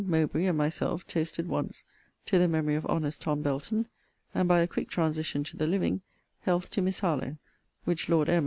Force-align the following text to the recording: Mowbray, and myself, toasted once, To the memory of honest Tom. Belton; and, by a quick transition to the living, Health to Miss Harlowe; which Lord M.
Mowbray, 0.03 0.45
and 0.47 0.57
myself, 0.57 1.05
toasted 1.05 1.47
once, 1.47 1.85
To 2.25 2.39
the 2.39 2.47
memory 2.47 2.73
of 2.73 2.87
honest 2.87 3.21
Tom. 3.21 3.43
Belton; 3.43 3.87
and, 4.33 4.47
by 4.47 4.61
a 4.61 4.67
quick 4.67 4.89
transition 4.89 5.43
to 5.43 5.55
the 5.57 5.67
living, 5.67 6.01
Health 6.39 6.71
to 6.71 6.81
Miss 6.81 7.01
Harlowe; 7.01 7.37
which 7.83 8.09
Lord 8.09 8.27
M. 8.27 8.39